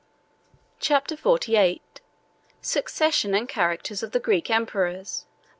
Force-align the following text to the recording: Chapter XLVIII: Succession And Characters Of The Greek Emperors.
Chapter 0.79 1.13
XLVIII: 1.15 1.79
Succession 2.59 3.35
And 3.35 3.47
Characters 3.47 4.01
Of 4.01 4.13
The 4.13 4.19
Greek 4.19 4.49
Emperors. 4.49 5.25